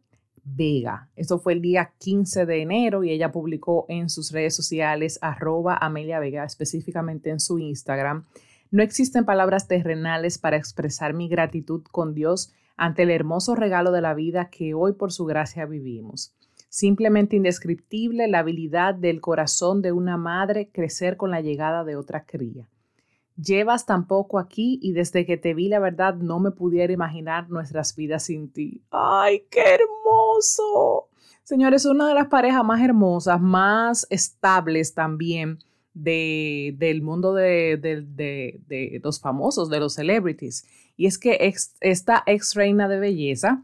Vega. 0.44 1.08
Eso 1.16 1.38
fue 1.38 1.54
el 1.54 1.62
día 1.62 1.92
15 1.98 2.46
de 2.46 2.62
enero 2.62 3.04
y 3.04 3.10
ella 3.10 3.32
publicó 3.32 3.86
en 3.88 4.10
sus 4.10 4.30
redes 4.30 4.54
sociales 4.54 5.18
arroba 5.22 5.76
Amelia 5.76 6.18
Vega, 6.18 6.44
específicamente 6.44 7.30
en 7.30 7.40
su 7.40 7.58
Instagram. 7.58 8.26
No 8.70 8.82
existen 8.82 9.24
palabras 9.24 9.68
terrenales 9.68 10.38
para 10.38 10.56
expresar 10.56 11.14
mi 11.14 11.28
gratitud 11.28 11.82
con 11.90 12.14
Dios 12.14 12.52
ante 12.76 13.02
el 13.02 13.10
hermoso 13.10 13.54
regalo 13.54 13.92
de 13.92 14.00
la 14.00 14.14
vida 14.14 14.50
que 14.50 14.74
hoy 14.74 14.92
por 14.92 15.12
su 15.12 15.24
gracia 15.24 15.66
vivimos. 15.66 16.34
Simplemente 16.68 17.36
indescriptible 17.36 18.26
la 18.26 18.40
habilidad 18.40 18.94
del 18.94 19.20
corazón 19.20 19.80
de 19.80 19.92
una 19.92 20.16
madre 20.16 20.70
crecer 20.72 21.16
con 21.16 21.30
la 21.30 21.40
llegada 21.40 21.84
de 21.84 21.96
otra 21.96 22.24
cría. 22.24 22.68
Llevas 23.36 23.84
tan 23.84 24.06
poco 24.06 24.38
aquí 24.38 24.78
y 24.80 24.92
desde 24.92 25.26
que 25.26 25.36
te 25.36 25.54
vi 25.54 25.68
la 25.68 25.80
verdad 25.80 26.14
no 26.14 26.38
me 26.38 26.52
pudiera 26.52 26.92
imaginar 26.92 27.50
nuestras 27.50 27.96
vidas 27.96 28.24
sin 28.24 28.52
ti. 28.52 28.84
¡Ay, 28.90 29.46
qué 29.50 29.74
hermoso! 29.74 31.08
Señores, 31.42 31.84
una 31.84 32.08
de 32.08 32.14
las 32.14 32.28
parejas 32.28 32.64
más 32.64 32.80
hermosas, 32.80 33.40
más 33.40 34.06
estables 34.08 34.94
también 34.94 35.58
de, 35.94 36.74
del 36.78 37.02
mundo 37.02 37.34
de, 37.34 37.76
de, 37.76 39.00
los 39.02 39.20
famosos, 39.20 39.68
de 39.68 39.80
los 39.80 39.94
celebrities. 39.94 40.66
Y 40.96 41.06
es 41.06 41.18
que 41.18 41.52
esta 41.80 42.22
ex 42.26 42.54
reina 42.54 42.88
de 42.88 42.98
belleza 42.98 43.62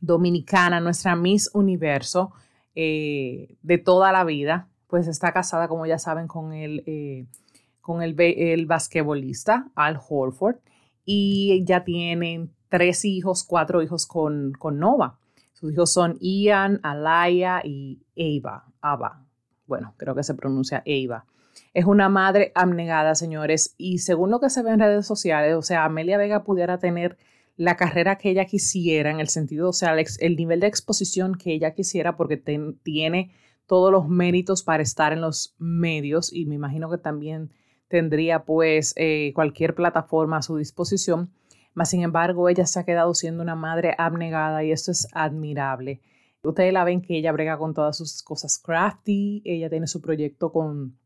dominicana, 0.00 0.80
nuestra 0.80 1.14
Miss 1.16 1.50
Universo 1.52 2.32
eh, 2.74 3.56
de 3.62 3.78
toda 3.78 4.12
la 4.12 4.24
vida, 4.24 4.68
pues 4.86 5.06
está 5.06 5.32
casada, 5.32 5.68
como 5.68 5.86
ya 5.86 5.98
saben, 5.98 6.26
con 6.26 6.52
el... 6.52 6.82
Eh, 6.86 7.26
con 7.80 8.02
el, 8.02 8.14
el 8.18 8.66
basquetbolista 8.66 9.70
Al 9.74 9.98
Horford 10.08 10.56
y 11.04 11.64
ya 11.64 11.84
tienen 11.84 12.52
tres 12.68 13.04
hijos, 13.04 13.44
cuatro 13.44 13.82
hijos 13.82 14.06
con, 14.06 14.52
con 14.52 14.78
Nova. 14.78 15.18
Sus 15.52 15.72
hijos 15.72 15.92
son 15.92 16.16
Ian, 16.20 16.80
Alaya 16.82 17.60
y 17.64 18.02
Eva. 18.14 18.64
Ava. 18.80 19.26
Bueno, 19.66 19.94
creo 19.96 20.14
que 20.14 20.22
se 20.22 20.34
pronuncia 20.34 20.82
Eva. 20.84 21.26
Es 21.74 21.84
una 21.84 22.08
madre 22.08 22.50
abnegada, 22.54 23.14
señores, 23.14 23.74
y 23.76 23.98
según 23.98 24.30
lo 24.30 24.40
que 24.40 24.50
se 24.50 24.62
ve 24.62 24.70
en 24.70 24.80
redes 24.80 25.06
sociales, 25.06 25.54
o 25.54 25.62
sea, 25.62 25.84
Amelia 25.84 26.18
Vega 26.18 26.42
pudiera 26.42 26.78
tener 26.78 27.16
la 27.56 27.76
carrera 27.76 28.16
que 28.16 28.30
ella 28.30 28.46
quisiera, 28.46 29.10
en 29.10 29.20
el 29.20 29.28
sentido, 29.28 29.68
o 29.68 29.72
sea, 29.72 29.94
el, 29.94 30.36
nivel 30.36 30.60
de 30.60 30.66
exposición 30.66 31.34
que 31.34 31.52
ella 31.52 31.72
quisiera, 31.72 32.16
porque 32.16 32.36
tiene 32.82 33.32
todos 33.66 33.92
los 33.92 34.08
méritos 34.08 34.62
para 34.62 34.82
estar 34.82 35.12
en 35.12 35.20
los 35.20 35.54
medios 35.58 36.32
y 36.32 36.46
me 36.46 36.54
imagino 36.54 36.90
que 36.90 36.98
también 36.98 37.52
tendría 37.90 38.44
pues 38.44 38.94
eh, 38.96 39.32
cualquier 39.34 39.74
plataforma 39.74 40.38
a 40.38 40.42
su 40.42 40.56
disposición. 40.56 41.30
Mas, 41.74 41.90
sin 41.90 42.02
embargo, 42.02 42.48
ella 42.48 42.64
se 42.66 42.80
ha 42.80 42.84
quedado 42.84 43.14
siendo 43.14 43.42
una 43.42 43.56
madre 43.56 43.94
abnegada 43.98 44.64
y 44.64 44.72
esto 44.72 44.92
es 44.92 45.08
admirable. 45.12 46.00
Ustedes 46.42 46.72
la 46.72 46.84
ven 46.84 47.02
que 47.02 47.18
ella 47.18 47.32
brega 47.32 47.58
con 47.58 47.74
todas 47.74 47.98
sus 47.98 48.22
cosas 48.22 48.58
crafty, 48.58 49.42
ella 49.44 49.68
tiene 49.68 49.86
su 49.86 50.00
proyecto 50.00 50.52
con 50.52 50.96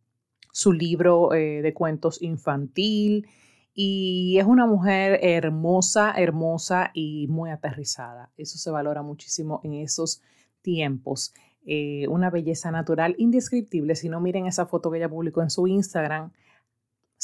su 0.52 0.72
libro 0.72 1.34
eh, 1.34 1.62
de 1.62 1.74
cuentos 1.74 2.22
infantil 2.22 3.26
y 3.74 4.36
es 4.38 4.46
una 4.46 4.66
mujer 4.66 5.18
hermosa, 5.22 6.14
hermosa 6.16 6.90
y 6.94 7.26
muy 7.28 7.50
aterrizada. 7.50 8.30
Eso 8.36 8.58
se 8.58 8.70
valora 8.70 9.02
muchísimo 9.02 9.60
en 9.64 9.74
esos 9.74 10.22
tiempos. 10.62 11.32
Eh, 11.66 12.06
una 12.08 12.30
belleza 12.30 12.70
natural 12.70 13.16
indescriptible. 13.18 13.96
Si 13.96 14.08
no, 14.08 14.20
miren 14.20 14.46
esa 14.46 14.66
foto 14.66 14.90
que 14.90 14.98
ella 14.98 15.08
publicó 15.08 15.42
en 15.42 15.50
su 15.50 15.66
Instagram. 15.66 16.30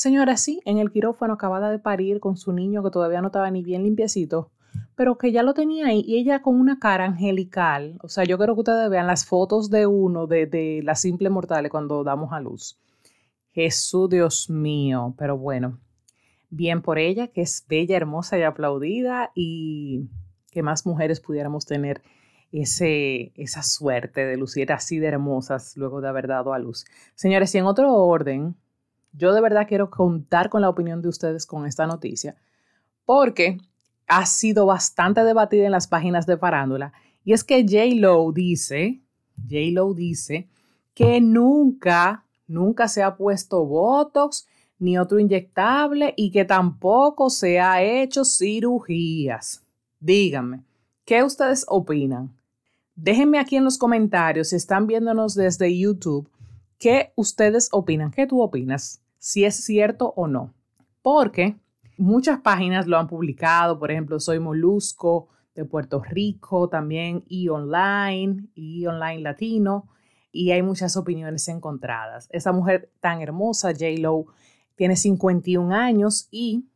Señora, 0.01 0.39
sí, 0.39 0.63
en 0.65 0.79
el 0.79 0.91
quirófano 0.91 1.35
acabada 1.35 1.71
de 1.71 1.79
parir 1.79 2.21
con 2.21 2.39
su 2.39 2.55
niño 2.55 2.83
que 2.83 2.89
todavía 2.89 3.21
no 3.21 3.27
estaba 3.27 3.51
ni 3.51 3.63
bien 3.63 3.83
limpiecito, 3.83 4.51
pero 4.95 5.19
que 5.19 5.31
ya 5.31 5.43
lo 5.43 5.53
tenía 5.53 5.89
ahí 5.89 6.03
y 6.07 6.17
ella 6.17 6.41
con 6.41 6.59
una 6.59 6.79
cara 6.79 7.05
angelical. 7.05 7.99
O 8.03 8.09
sea, 8.09 8.25
yo 8.25 8.39
quiero 8.39 8.55
que 8.55 8.61
ustedes 8.61 8.89
vean 8.89 9.07
las 9.07 9.27
fotos 9.27 9.69
de 9.69 9.87
uno 9.87 10.27
de, 10.27 10.47
de 10.47 10.81
la 10.85 10.95
simple 10.95 11.29
mortales 11.29 11.71
cuando 11.71 12.03
damos 12.03 12.33
a 12.33 12.41
luz. 12.41 12.81
Jesús, 13.53 14.09
Dios 14.09 14.49
mío, 14.49 15.15
pero 15.19 15.37
bueno, 15.37 15.79
bien 16.49 16.81
por 16.81 16.99
ella, 16.99 17.27
que 17.27 17.43
es 17.43 17.67
bella, 17.69 17.99
hermosa 17.99 18.39
y 18.39 18.43
aplaudida 18.43 19.33
y 19.35 20.09
que 20.51 20.63
más 20.63 20.87
mujeres 20.87 21.21
pudiéramos 21.21 21.67
tener 21.67 22.01
ese, 22.53 23.33
esa 23.35 23.63
suerte 23.63 24.25
de 24.25 24.39
lucir 24.39 24.73
así 24.73 24.99
de 24.99 25.09
hermosas 25.09 25.77
luego 25.77 26.01
de 26.01 26.09
haber 26.09 26.27
dado 26.27 26.55
a 26.55 26.59
luz. 26.59 26.87
Señores, 27.15 27.55
y 27.55 27.59
en 27.59 27.67
otro 27.67 27.93
orden, 27.93 28.57
yo 29.13 29.33
de 29.33 29.41
verdad 29.41 29.67
quiero 29.69 29.91
contar 29.91 30.49
con 30.51 30.63
la 30.63 30.69
opinión 30.69 31.03
de 31.03 31.09
ustedes 31.09 31.47
con 31.47 31.67
esta 31.67 31.87
noticia, 31.87 32.37
porque 33.05 33.59
ha 34.07 34.27
sido 34.27 34.67
bastante 34.67 35.23
debatida 35.25 35.65
en 35.65 35.73
las 35.73 35.87
páginas 35.87 36.27
de 36.27 36.37
farándula, 36.37 36.93
y 37.25 37.33
es 37.33 37.45
que 37.45 37.63
J. 37.63 37.97
Lo 37.97 38.33
dice, 38.33 39.03
J. 39.37 39.57
Lo 39.73 39.95
dice 39.95 40.49
que 40.95 41.21
nunca 41.21 42.25
nunca 42.51 42.89
se 42.89 43.03
ha 43.03 43.17
puesto 43.17 43.65
Botox 43.65 44.47
ni 44.79 44.99
otro 44.99 45.19
inyectable 45.19 46.15
y 46.17 46.31
que 46.31 46.45
tampoco 46.45 47.31
se 47.31 47.61
ha 47.61 47.83
hecho 47.83 48.25
cirugías. 48.25 49.63
Díganme, 50.01 50.65
¿qué 51.05 51.23
ustedes 51.23 51.65
opinan? 51.69 52.35
Déjenme 52.95 53.39
aquí 53.39 53.57
en 53.57 53.65
los 53.65 53.79
comentarios 53.79 54.49
si 54.49 54.57
están 54.57 54.87
viéndonos 54.87 55.35
desde 55.35 55.79
YouTube, 55.79 56.29
¿qué 56.81 57.13
ustedes 57.15 57.69
opinan? 57.71 58.11
¿Qué 58.11 58.27
tú 58.27 58.43
opinas? 58.43 59.05
Si 59.19 59.45
es 59.45 59.55
cierto 59.63 60.13
o 60.17 60.27
no. 60.27 60.55
Porque 61.03 61.57
muchas 61.97 62.41
páginas 62.41 62.89
lo 62.89 62.99
han 62.99 63.07
publicado, 63.07 63.79
por 63.79 63.93
ejemplo, 63.93 64.19
Soy 64.19 64.41
Molusco 64.41 65.29
de 65.55 65.65
Puerto 65.65 66.03
Rico, 66.03 66.69
también 66.69 67.23
y 67.29 67.49
Online, 67.49 68.49
y 68.55 68.87
Online 68.87 69.21
Latino, 69.21 69.89
y 70.33 70.53
hay 70.53 70.63
muchas 70.63 70.97
opiniones 70.97 71.47
encontradas. 71.49 72.29
Esa 72.31 72.53
mujer 72.53 72.91
tan 73.01 73.21
hermosa, 73.21 73.73
J. 73.73 73.87
Lo, 73.99 74.27
tiene 74.75 74.97
51 74.97 75.75
años 75.75 76.29
y 76.31 76.67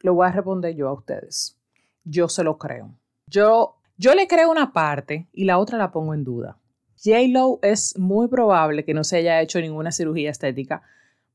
lo 0.00 0.14
voy 0.14 0.28
a 0.28 0.32
responder 0.32 0.74
yo 0.74 0.88
a 0.88 0.94
ustedes. 0.94 1.58
Yo 2.04 2.28
se 2.28 2.42
lo 2.42 2.58
creo. 2.58 2.94
Yo, 3.26 3.76
yo 3.98 4.14
le 4.14 4.26
creo 4.26 4.50
una 4.50 4.72
parte 4.72 5.28
y 5.32 5.44
la 5.44 5.58
otra 5.58 5.78
la 5.78 5.92
pongo 5.92 6.14
en 6.14 6.24
duda. 6.24 6.58
J. 7.04 7.28
Lo 7.28 7.58
es 7.62 7.98
muy 7.98 8.28
probable 8.28 8.84
que 8.84 8.94
no 8.94 9.04
se 9.04 9.16
haya 9.16 9.40
hecho 9.40 9.60
ninguna 9.60 9.92
cirugía 9.92 10.30
estética 10.30 10.82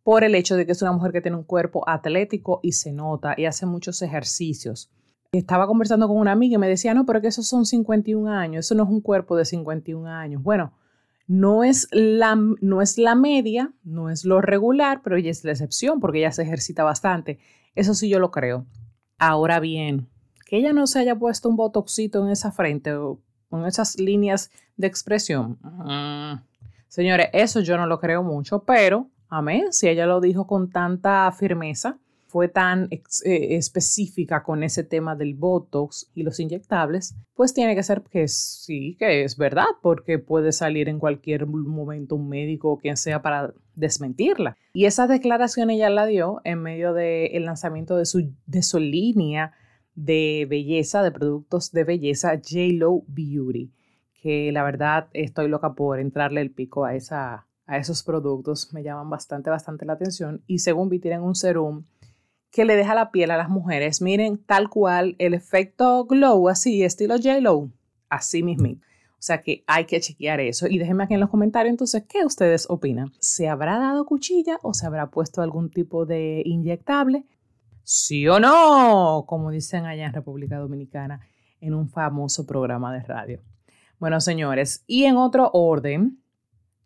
por 0.03 0.23
el 0.23 0.35
hecho 0.35 0.55
de 0.55 0.65
que 0.65 0.71
es 0.71 0.81
una 0.81 0.93
mujer 0.93 1.11
que 1.11 1.21
tiene 1.21 1.35
un 1.35 1.43
cuerpo 1.43 1.83
atlético 1.87 2.61
y 2.63 2.71
se 2.71 2.93
nota 2.93 3.35
y 3.35 3.45
hace 3.45 3.65
muchos 3.65 4.01
ejercicios. 4.01 4.89
Estaba 5.33 5.67
conversando 5.67 6.07
con 6.07 6.15
una 6.15 6.31
amiga 6.31 6.55
y 6.55 6.57
me 6.57 6.69
decía, 6.69 6.93
no, 6.93 7.05
pero 7.05 7.19
que 7.19 7.27
esos 7.27 7.47
son 7.47 7.65
51 7.65 8.31
años, 8.31 8.65
eso 8.65 8.75
no 8.75 8.83
es 8.83 8.89
un 8.89 9.01
cuerpo 9.01 9.35
de 9.35 9.43
51 9.43 10.07
años. 10.07 10.41
Bueno, 10.41 10.71
no 11.27 11.65
es, 11.65 11.89
la, 11.91 12.37
no 12.61 12.81
es 12.81 12.97
la 12.97 13.15
media, 13.15 13.73
no 13.83 14.09
es 14.09 14.23
lo 14.23 14.39
regular, 14.39 15.01
pero 15.03 15.17
ella 15.17 15.29
es 15.29 15.43
la 15.43 15.51
excepción 15.51 15.99
porque 15.99 16.19
ella 16.19 16.31
se 16.31 16.43
ejercita 16.43 16.85
bastante. 16.85 17.39
Eso 17.75 17.93
sí 17.93 18.07
yo 18.07 18.19
lo 18.19 18.31
creo. 18.31 18.65
Ahora 19.17 19.59
bien, 19.59 20.07
que 20.45 20.55
ella 20.55 20.71
no 20.71 20.87
se 20.87 20.99
haya 20.99 21.19
puesto 21.19 21.49
un 21.49 21.57
botoxito 21.57 22.23
en 22.23 22.31
esa 22.31 22.53
frente 22.53 22.91
con 23.49 23.65
esas 23.65 23.99
líneas 23.99 24.51
de 24.75 24.87
expresión. 24.87 25.57
Mm. 25.61 26.41
Señores, 26.87 27.29
eso 27.33 27.59
yo 27.59 27.77
no 27.77 27.85
lo 27.85 27.99
creo 27.99 28.23
mucho, 28.23 28.63
pero 28.63 29.09
amén, 29.29 29.71
si 29.71 29.87
ella 29.87 30.05
lo 30.05 30.21
dijo 30.21 30.47
con 30.47 30.69
tanta 30.69 31.31
firmeza, 31.31 31.97
fue 32.27 32.49
tan 32.49 32.89
eh, 32.91 33.55
específica 33.55 34.43
con 34.43 34.61
ese 34.61 34.83
tema 34.83 35.15
del 35.15 35.33
Botox 35.33 36.11
y 36.13 36.23
los 36.23 36.39
inyectables, 36.39 37.15
pues 37.33 37.53
tiene 37.53 37.75
que 37.75 37.83
ser 37.83 38.03
que 38.03 38.27
sí, 38.27 38.95
que 38.99 39.23
es 39.23 39.37
verdad, 39.37 39.65
porque 39.81 40.19
puede 40.19 40.51
salir 40.51 40.89
en 40.89 40.99
cualquier 40.99 41.47
momento 41.47 42.15
un 42.15 42.27
médico 42.27 42.71
o 42.71 42.77
quien 42.77 42.97
sea 42.97 43.21
para 43.21 43.53
desmentirla. 43.75 44.57
Y 44.73 44.85
esa 44.85 45.07
declaración 45.07 45.69
ella 45.69 45.89
la 45.89 46.05
dio 46.05 46.41
en 46.43 46.61
medio 46.61 46.93
del 46.93 47.45
lanzamiento 47.45 47.95
de 47.95 48.05
su, 48.05 48.33
de 48.45 48.61
su 48.61 48.79
línea 48.79 49.53
de 49.97 50.45
belleza, 50.47 51.01
de 51.01 51.11
productos 51.11 51.71
de 51.71 51.83
belleza, 51.83 52.35
J-Lo 52.35 53.01
Beauty, 53.07 53.71
que 54.21 54.51
la 54.51 54.63
verdad 54.63 55.07
estoy 55.13 55.49
loca 55.49 55.73
por 55.73 55.99
entrarle 55.99 56.41
el 56.41 56.51
pico 56.51 56.85
a, 56.85 56.95
esa, 56.95 57.47
a 57.65 57.77
esos 57.77 58.03
productos, 58.03 58.71
me 58.73 58.83
llaman 58.83 59.09
bastante, 59.09 59.49
bastante 59.49 59.85
la 59.85 59.93
atención. 59.93 60.43
Y 60.45 60.59
según 60.59 60.89
vi, 60.89 60.99
tienen 60.99 61.23
un 61.23 61.33
serum 61.33 61.83
que 62.51 62.63
le 62.63 62.75
deja 62.75 62.93
la 62.93 63.11
piel 63.11 63.31
a 63.31 63.37
las 63.37 63.49
mujeres. 63.49 63.99
Miren, 63.99 64.37
tal 64.37 64.69
cual, 64.69 65.15
el 65.17 65.33
efecto 65.33 66.05
glow, 66.05 66.47
así, 66.47 66.83
estilo 66.83 67.15
J-Lo, 67.15 67.71
así 68.07 68.43
mismo. 68.43 68.69
O 68.69 69.21
sea 69.27 69.41
que 69.41 69.63
hay 69.65 69.85
que 69.85 69.99
chequear 69.99 70.39
eso. 70.41 70.67
Y 70.67 70.77
déjenme 70.77 71.05
aquí 71.05 71.15
en 71.15 71.21
los 71.21 71.31
comentarios 71.31 71.71
entonces 71.71 72.03
qué 72.07 72.23
ustedes 72.23 72.67
opinan. 72.69 73.13
¿Se 73.19 73.49
habrá 73.49 73.79
dado 73.79 74.05
cuchilla 74.05 74.59
o 74.61 74.75
se 74.75 74.85
habrá 74.85 75.09
puesto 75.09 75.41
algún 75.41 75.71
tipo 75.71 76.05
de 76.05 76.43
inyectable? 76.45 77.25
¿Sí 77.89 78.27
o 78.27 78.37
no? 78.37 79.23
Como 79.27 79.49
dicen 79.49 79.85
allá 79.85 80.07
en 80.07 80.13
República 80.13 80.57
Dominicana 80.57 81.21
en 81.61 81.73
un 81.73 81.87
famoso 81.87 82.45
programa 82.45 82.93
de 82.93 83.01
radio. 83.01 83.39
Bueno, 83.97 84.19
señores, 84.19 84.83
y 84.87 85.05
en 85.05 85.15
otro 85.15 85.49
orden, 85.53 86.19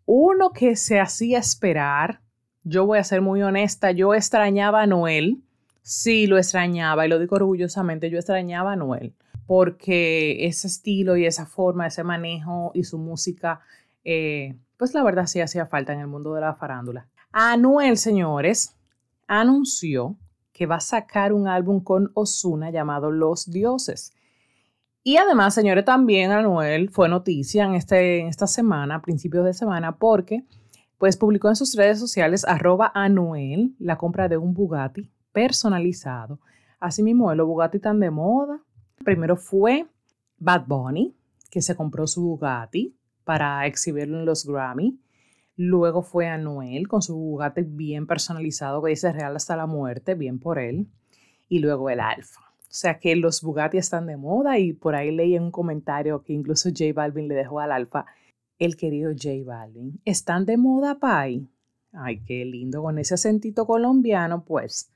uno 0.06 0.52
que 0.52 0.76
se 0.76 1.00
hacía 1.00 1.40
esperar, 1.40 2.20
yo 2.62 2.86
voy 2.86 3.00
a 3.00 3.04
ser 3.04 3.20
muy 3.20 3.42
honesta, 3.42 3.90
yo 3.90 4.14
extrañaba 4.14 4.82
a 4.82 4.86
Noel 4.86 5.42
Sí, 5.82 6.28
lo 6.28 6.38
extrañaba 6.38 7.04
y 7.04 7.08
lo 7.08 7.18
digo 7.18 7.34
orgullosamente, 7.34 8.08
yo 8.08 8.18
extrañaba 8.18 8.74
a 8.74 8.76
Noel 8.76 9.12
porque 9.48 10.46
ese 10.46 10.68
estilo 10.68 11.16
y 11.16 11.26
esa 11.26 11.46
forma, 11.46 11.88
ese 11.88 12.04
manejo 12.04 12.70
y 12.74 12.84
su 12.84 12.96
música, 12.96 13.60
eh, 14.04 14.56
pues 14.76 14.94
la 14.94 15.02
verdad 15.02 15.26
sí 15.26 15.40
hacía 15.40 15.66
falta 15.66 15.92
en 15.92 15.98
el 15.98 16.06
mundo 16.06 16.32
de 16.34 16.42
la 16.42 16.54
farándula. 16.54 17.08
Anuel, 17.32 17.98
señores, 17.98 18.76
anunció 19.26 20.16
que 20.52 20.66
va 20.66 20.76
a 20.76 20.80
sacar 20.80 21.32
un 21.32 21.48
álbum 21.48 21.82
con 21.82 22.10
Osuna 22.14 22.70
llamado 22.70 23.10
Los 23.10 23.50
Dioses. 23.50 24.12
Y 25.04 25.16
además, 25.16 25.54
señores, 25.54 25.84
también 25.84 26.30
Anuel 26.30 26.90
fue 26.90 27.08
noticia 27.08 27.64
en, 27.64 27.74
este, 27.74 28.20
en 28.20 28.28
esta 28.28 28.46
semana, 28.46 28.96
a 28.96 29.02
principios 29.02 29.44
de 29.44 29.54
semana, 29.54 29.96
porque 29.96 30.44
pues 30.98 31.16
publicó 31.16 31.48
en 31.48 31.56
sus 31.56 31.74
redes 31.74 31.98
sociales 31.98 32.44
arroba 32.46 32.92
Anuel 32.94 33.74
la 33.80 33.98
compra 33.98 34.28
de 34.28 34.36
un 34.36 34.54
Bugatti 34.54 35.10
personalizado. 35.32 36.38
Asimismo, 36.78 37.34
los 37.34 37.46
Bugatti 37.46 37.78
están 37.78 37.98
de 37.98 38.10
moda. 38.10 38.60
Primero 39.04 39.36
fue 39.36 39.86
Bad 40.38 40.66
Bunny, 40.66 41.16
que 41.50 41.60
se 41.60 41.74
compró 41.74 42.06
su 42.06 42.22
Bugatti 42.22 42.94
para 43.24 43.66
exhibirlo 43.66 44.20
en 44.20 44.26
los 44.26 44.46
Grammy. 44.46 45.00
Luego 45.56 46.02
fue 46.02 46.28
Anuel 46.28 46.88
con 46.88 47.02
su 47.02 47.16
Bugatti 47.16 47.62
bien 47.62 48.06
personalizado 48.06 48.82
que 48.82 48.90
dice 48.90 49.12
Real 49.12 49.36
hasta 49.36 49.56
la 49.56 49.66
muerte, 49.66 50.14
bien 50.14 50.38
por 50.38 50.58
él. 50.58 50.88
Y 51.48 51.58
luego 51.58 51.90
el 51.90 52.00
Alfa. 52.00 52.40
O 52.40 52.74
sea 52.74 52.98
que 52.98 53.14
los 53.16 53.42
Bugatti 53.42 53.76
están 53.76 54.06
de 54.06 54.16
moda 54.16 54.58
y 54.58 54.72
por 54.72 54.94
ahí 54.94 55.10
leí 55.10 55.34
en 55.36 55.42
un 55.42 55.50
comentario 55.50 56.22
que 56.22 56.32
incluso 56.32 56.70
J 56.70 56.92
Balvin 56.94 57.28
le 57.28 57.34
dejó 57.34 57.60
al 57.60 57.70
Alfa, 57.70 58.06
el 58.58 58.76
querido 58.76 59.10
J 59.10 59.44
Balvin. 59.44 60.00
¿Están 60.06 60.46
de 60.46 60.56
moda, 60.56 60.98
Pai? 60.98 61.46
Ay, 61.92 62.22
qué 62.24 62.46
lindo, 62.46 62.82
con 62.82 62.98
ese 62.98 63.14
acentito 63.14 63.66
colombiano, 63.66 64.44
pues. 64.44 64.90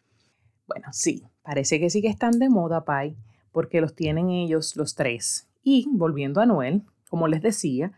Bueno, 0.67 0.89
sí, 0.93 1.25
parece 1.43 1.79
que 1.79 1.91
sí 1.91 2.01
que 2.01 2.09
están 2.09 2.39
de 2.39 2.49
moda, 2.49 2.87
Pai, 2.87 3.17
porque 3.53 3.83
los 3.83 3.95
tienen 3.95 4.31
ellos 4.31 4.75
los 4.77 4.95
tres. 4.95 5.47
Y 5.63 5.87
volviendo 5.93 6.41
a 6.41 6.47
Noel, 6.47 6.83
como 7.11 7.29
les 7.29 7.43
decía, 7.43 7.93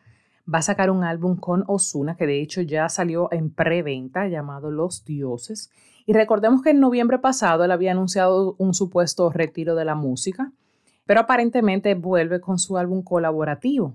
va 0.53 0.59
a 0.59 0.63
sacar 0.63 0.91
un 0.91 1.05
álbum 1.05 1.37
con 1.37 1.65
Osuna, 1.67 2.17
que 2.17 2.27
de 2.27 2.41
hecho 2.41 2.63
ya 2.63 2.89
salió 2.89 3.29
en 3.33 3.51
preventa, 3.51 4.29
llamado 4.29 4.71
Los 4.71 5.05
Dioses. 5.05 5.71
Y 6.07 6.15
recordemos 6.15 6.63
que 6.63 6.71
en 6.71 6.81
noviembre 6.81 7.19
pasado 7.19 7.65
él 7.65 7.71
había 7.71 7.93
anunciado 7.93 8.55
un 8.59 8.73
supuesto 8.73 9.31
retiro 9.31 9.75
de 9.75 9.85
la 9.85 9.95
música, 9.95 10.53
pero 11.05 11.21
aparentemente 11.21 11.95
vuelve 11.95 12.41
con 12.41 12.59
su 12.59 12.79
álbum 12.79 13.03
colaborativo. 13.03 13.95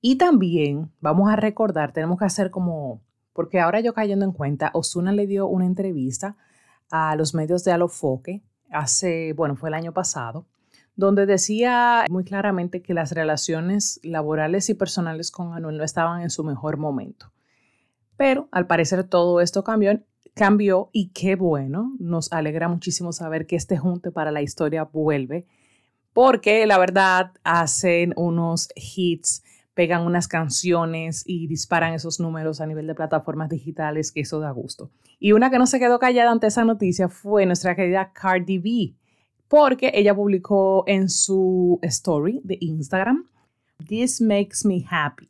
Y 0.00 0.16
también 0.16 0.92
vamos 1.00 1.30
a 1.30 1.36
recordar, 1.36 1.92
tenemos 1.92 2.18
que 2.18 2.26
hacer 2.26 2.50
como, 2.50 3.00
porque 3.32 3.58
ahora 3.58 3.80
yo 3.80 3.94
cayendo 3.94 4.24
en 4.24 4.32
cuenta, 4.32 4.70
Osuna 4.74 5.12
le 5.12 5.26
dio 5.26 5.46
una 5.46 5.66
entrevista 5.66 6.36
a 6.90 7.16
los 7.16 7.34
medios 7.34 7.64
de 7.64 7.72
Alofoque 7.72 8.42
hace, 8.70 9.32
bueno, 9.32 9.56
fue 9.56 9.70
el 9.70 9.74
año 9.74 9.92
pasado, 9.92 10.46
donde 10.96 11.26
decía 11.26 12.04
muy 12.08 12.24
claramente 12.24 12.82
que 12.82 12.94
las 12.94 13.12
relaciones 13.12 14.00
laborales 14.02 14.68
y 14.70 14.74
personales 14.74 15.30
con 15.30 15.52
Anuel 15.52 15.76
no 15.76 15.84
estaban 15.84 16.22
en 16.22 16.30
su 16.30 16.44
mejor 16.44 16.76
momento. 16.76 17.32
Pero 18.16 18.48
al 18.52 18.66
parecer 18.66 19.04
todo 19.04 19.40
esto 19.40 19.64
cambió, 19.64 20.00
cambió 20.34 20.90
y 20.92 21.08
qué 21.08 21.34
bueno, 21.34 21.94
nos 21.98 22.32
alegra 22.32 22.68
muchísimo 22.68 23.12
saber 23.12 23.46
que 23.46 23.56
este 23.56 23.76
junte 23.76 24.12
para 24.12 24.30
la 24.30 24.42
historia 24.42 24.84
vuelve, 24.84 25.46
porque 26.12 26.64
la 26.66 26.78
verdad 26.78 27.32
hacen 27.42 28.12
unos 28.16 28.68
hits, 28.76 29.42
pegan 29.74 30.02
unas 30.02 30.28
canciones 30.28 31.24
y 31.26 31.48
disparan 31.48 31.92
esos 31.92 32.20
números 32.20 32.60
a 32.60 32.66
nivel 32.66 32.86
de 32.86 32.94
plataformas 32.94 33.48
digitales, 33.48 34.12
que 34.12 34.20
eso 34.20 34.38
da 34.38 34.52
gusto. 34.52 34.92
Y 35.18 35.32
una 35.32 35.50
que 35.50 35.58
no 35.58 35.66
se 35.66 35.80
quedó 35.80 35.98
callada 35.98 36.30
ante 36.30 36.46
esa 36.46 36.64
noticia 36.64 37.08
fue 37.08 37.46
nuestra 37.46 37.74
querida 37.74 38.12
Cardi 38.12 38.58
B 38.58 38.94
porque 39.56 39.92
ella 39.94 40.16
publicó 40.16 40.82
en 40.88 41.08
su 41.08 41.78
story 41.82 42.40
de 42.42 42.58
Instagram, 42.60 43.28
This 43.86 44.20
makes 44.20 44.64
me 44.64 44.84
happy, 44.90 45.28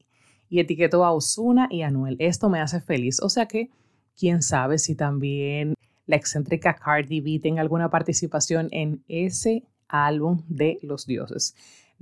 y 0.49 0.61
etiquetó 0.61 1.05
a 1.05 1.13
Osuna 1.13 1.69
y 1.71 1.83
a 1.83 1.91
Noel. 1.91 2.17
Esto 2.19 2.49
me 2.49 2.59
hace 2.59 2.81
feliz. 2.81 3.21
O 3.21 3.29
sea 3.29 3.45
que, 3.45 3.69
quién 4.17 4.41
sabe 4.41 4.79
si 4.79 4.95
también 4.95 5.75
la 6.07 6.17
excéntrica 6.17 6.75
Cardi 6.75 7.21
B 7.21 7.39
tenga 7.39 7.61
alguna 7.61 7.91
participación 7.91 8.69
en 8.71 9.05
ese 9.09 9.65
álbum 9.89 10.43
de 10.49 10.79
los 10.81 11.05
dioses. 11.05 11.55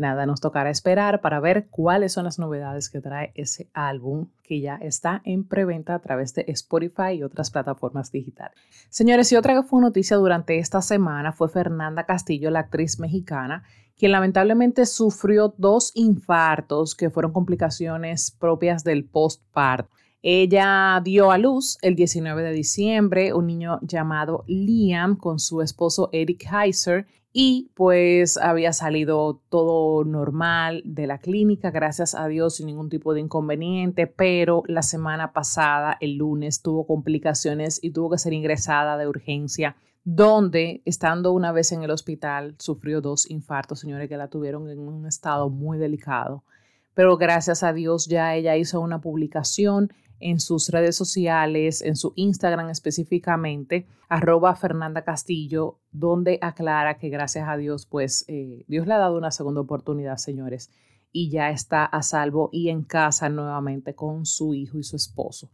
Nada, 0.03 0.27
nos 0.27 0.41
tocará 0.41 0.69
esperar 0.69 1.21
para 1.21 1.39
ver 1.39 1.69
cuáles 1.71 2.13
son 2.13 2.25
las 2.25 2.41
novedades 2.41 2.91
que 2.91 3.01
trae 3.01 3.31
ese 3.37 3.71
álbum 3.73 4.27
que 4.43 4.61
ya 4.61 4.75
está 4.75 5.23
en 5.25 5.45
preventa 5.45 5.95
a 5.95 6.01
través 6.01 6.35
de 6.35 6.45
Spotify 6.49 7.13
y 7.13 7.23
otras 7.23 7.53
plataformas 7.53 8.11
digitales. 8.11 8.59
Señores, 8.91 9.31
y 9.31 9.37
otra 9.37 9.55
que 9.55 9.63
fue 9.63 9.81
noticia 9.81 10.17
durante 10.17 10.59
esta 10.59 10.83
semana 10.83 11.31
fue 11.31 11.49
Fernanda 11.49 12.05
Castillo, 12.05 12.51
la 12.51 12.59
actriz 12.59 12.99
mexicana, 12.99 13.63
quien 13.97 14.11
lamentablemente 14.11 14.87
sufrió 14.87 15.55
dos 15.57 15.93
infartos 15.95 16.97
que 16.97 17.09
fueron 17.09 17.33
complicaciones 17.33 18.33
propias 18.33 18.83
del 18.83 19.05
postparto. 19.05 19.89
Ella 20.25 21.01
dio 21.03 21.33
a 21.33 21.39
luz 21.39 21.79
el 21.83 21.97
19 21.97 22.45
de 22.45 22.53
diciembre 22.53 23.35
un 23.35 23.49
niño 23.49 23.81
llamado 23.83 24.45
Liam 24.47 25.17
con 25.17 25.41
su 25.41 25.63
esposo 25.63 26.11
Eric 26.13 26.47
Heiser 26.49 27.09
y 27.33 27.73
pues 27.75 28.37
había 28.37 28.73
salido 28.73 29.43
todo 29.49 30.05
normal 30.05 30.83
de 30.85 31.09
la 31.09 31.19
clínica, 31.19 31.73
gracias 31.73 32.15
a 32.15 32.29
Dios, 32.29 32.57
sin 32.57 32.67
ningún 32.67 32.89
tipo 32.89 33.15
de 33.15 33.21
inconveniente, 33.21 34.07
pero 34.07 34.63
la 34.69 34.83
semana 34.83 35.33
pasada, 35.33 35.97
el 36.01 36.19
lunes, 36.19 36.63
tuvo 36.63 36.87
complicaciones 36.87 37.81
y 37.83 37.91
tuvo 37.91 38.11
que 38.11 38.19
ser 38.19 38.33
ingresada 38.33 38.99
de 38.99 39.09
urgencia, 39.09 39.77
donde, 40.05 40.83
estando 40.85 41.33
una 41.33 41.51
vez 41.51 41.73
en 41.73 41.83
el 41.83 41.91
hospital, 41.91 42.55
sufrió 42.59 43.01
dos 43.01 43.29
infartos, 43.29 43.81
señores, 43.81 44.09
que 44.09 44.17
la 44.17 44.29
tuvieron 44.29 44.69
en 44.69 44.79
un 44.79 45.07
estado 45.07 45.49
muy 45.49 45.79
delicado. 45.79 46.45
Pero 46.95 47.17
gracias 47.17 47.63
a 47.63 47.73
Dios 47.73 48.07
ya 48.07 48.35
ella 48.35 48.57
hizo 48.57 48.81
una 48.81 49.01
publicación 49.01 49.91
en 50.23 50.41
sus 50.41 50.69
redes 50.69 50.97
sociales, 50.97 51.83
en 51.83 51.97
su 51.97 52.13
Instagram 52.17 52.71
específicamente, 52.71 53.87
arroba 54.09 54.55
Fernanda 54.55 55.03
Castillo, 55.03 55.79
donde 55.91 56.39
aclara 56.41 56.99
que 56.99 57.09
gracias 57.09 57.49
a 57.49 57.57
Dios, 57.57 57.87
pues 57.87 58.25
eh, 58.29 58.65
Dios 58.69 58.87
le 58.87 58.95
ha 58.95 58.99
dado 58.99 59.17
una 59.19 59.31
segunda 59.31 59.61
oportunidad, 59.61 60.17
señores, 60.17 60.71
y 61.13 61.31
ya 61.31 61.51
está 61.51 61.85
a 61.85 62.03
salvo 62.03 62.49
y 62.53 62.69
en 62.71 62.83
casa 62.83 63.29
nuevamente 63.29 63.95
con 63.95 64.25
su 64.27 64.55
hijo 64.55 64.79
y 64.79 64.83
su 64.83 64.97
esposo. 64.97 65.51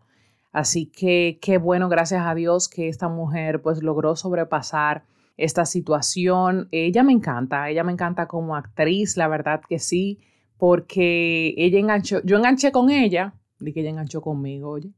Así 0.53 0.87
que 0.87 1.39
qué 1.41 1.59
bueno, 1.59 1.89
gracias 1.89 2.23
a 2.25 2.35
Dios, 2.35 2.69
que 2.69 2.89
esta 2.89 3.09
mujer 3.09 3.61
pues 3.63 3.83
logró 3.83 4.17
sobrepasar 4.17 5.05
esta 5.37 5.65
situación. 5.67 6.69
Ella 6.73 7.03
me 7.03 7.13
encanta, 7.13 7.69
ella 7.71 7.85
me 7.85 7.93
encanta 7.93 8.27
como 8.27 8.57
actriz, 8.57 9.17
la 9.17 9.29
verdad 9.29 9.61
que 9.69 9.79
sí, 9.79 10.19
porque 10.57 11.55
ella 11.57 11.79
enganchó, 11.79 12.23
yo 12.25 12.37
enganché 12.37 12.73
con 12.73 12.91
ella 12.91 13.35
de 13.61 13.73
que 13.73 13.81
ella 13.81 13.91
enganchó 13.91 14.21
conmigo, 14.21 14.71
oye. 14.71 14.93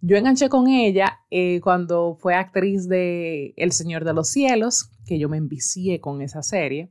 Yo 0.00 0.16
enganché 0.16 0.48
con 0.48 0.68
ella 0.68 1.20
eh, 1.30 1.60
cuando 1.62 2.16
fue 2.20 2.34
actriz 2.34 2.88
de 2.88 3.54
El 3.56 3.72
Señor 3.72 4.04
de 4.04 4.12
los 4.12 4.28
Cielos, 4.28 4.90
que 5.06 5.18
yo 5.18 5.28
me 5.28 5.38
envicié 5.38 6.00
con 6.00 6.20
esa 6.20 6.42
serie. 6.42 6.90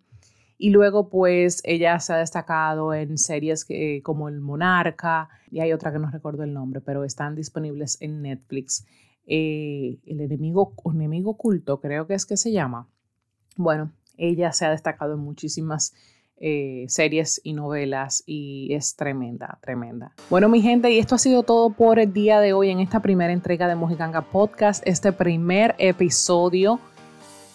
Y 0.57 0.69
luego, 0.69 1.09
pues, 1.09 1.61
ella 1.65 1.99
se 1.99 2.13
ha 2.13 2.17
destacado 2.17 2.93
en 2.93 3.17
series 3.17 3.65
que, 3.65 4.01
como 4.03 4.29
El 4.29 4.41
Monarca, 4.41 5.29
y 5.51 5.59
hay 5.59 5.73
otra 5.73 5.91
que 5.91 5.99
no 5.99 6.09
recuerdo 6.09 6.43
el 6.43 6.53
nombre, 6.53 6.81
pero 6.81 7.03
están 7.03 7.35
disponibles 7.35 7.97
en 8.01 8.21
Netflix. 8.21 8.85
Eh, 9.27 9.99
el 10.05 10.21
enemigo, 10.21 10.73
enemigo 10.93 11.31
oculto, 11.31 11.79
creo 11.79 12.07
que 12.07 12.13
es 12.13 12.25
que 12.25 12.38
se 12.38 12.51
llama. 12.51 12.88
Bueno, 13.57 13.91
ella 14.17 14.51
se 14.51 14.65
ha 14.65 14.71
destacado 14.71 15.13
en 15.13 15.19
muchísimas 15.19 15.93
eh, 16.37 16.85
series 16.89 17.39
y 17.43 17.53
novelas 17.53 18.23
y 18.25 18.73
es 18.73 18.95
tremenda, 18.95 19.57
tremenda. 19.61 20.11
Bueno, 20.29 20.49
mi 20.49 20.61
gente, 20.61 20.91
y 20.91 20.99
esto 20.99 21.15
ha 21.15 21.19
sido 21.19 21.43
todo 21.43 21.69
por 21.69 21.99
el 21.99 22.11
día 22.11 22.39
de 22.39 22.53
hoy 22.53 22.69
en 22.69 22.79
esta 22.79 23.01
primera 23.01 23.31
entrega 23.31 23.67
de 23.67 23.75
Mojiganga 23.75 24.21
Podcast, 24.21 24.85
este 24.85 25.11
primer 25.11 25.75
episodio. 25.77 26.79